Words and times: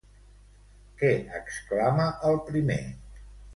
Què 1.01 1.11
exclama, 1.41 2.09
el 2.33 2.43
primer? 2.51 2.81